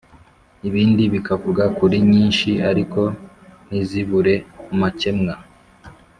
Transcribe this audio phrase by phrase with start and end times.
[0.67, 3.01] ibindi bikavuga kuri nyinshi ariko
[3.67, 4.33] ntizibure
[4.73, 5.33] amakemwa